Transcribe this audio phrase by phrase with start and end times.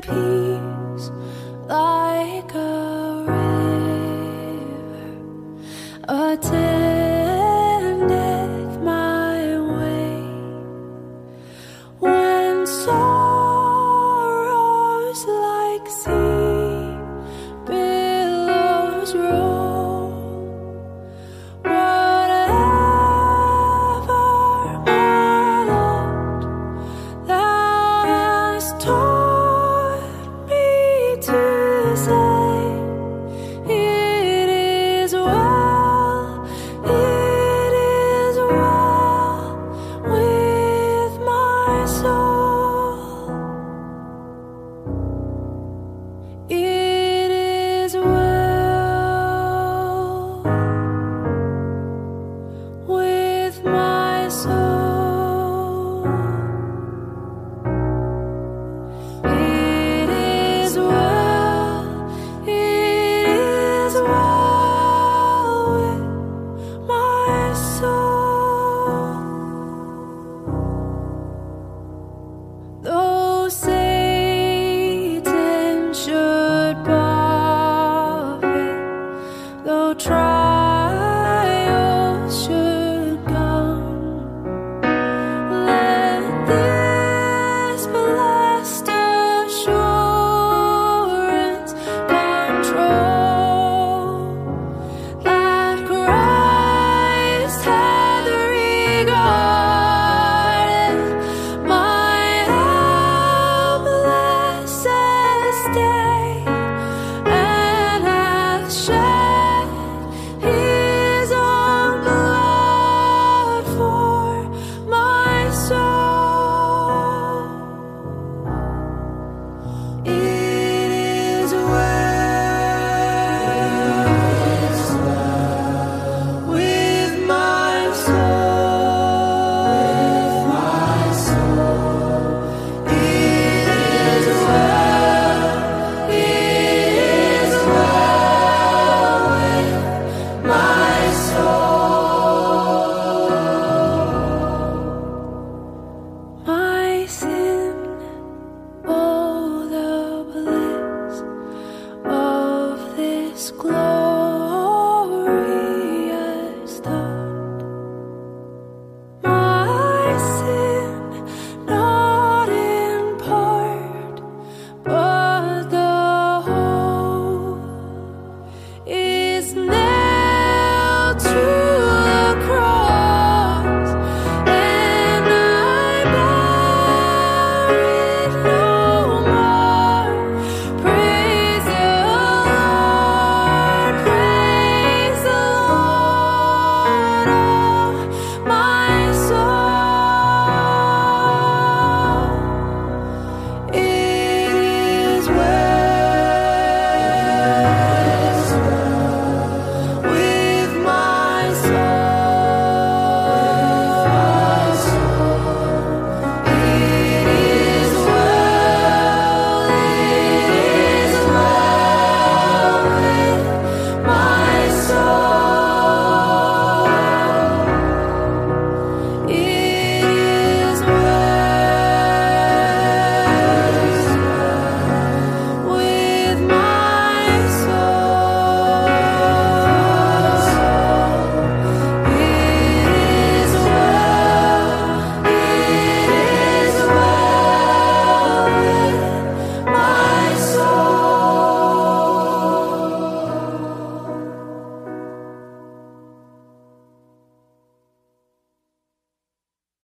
[0.00, 0.47] 平。
[54.38, 54.67] so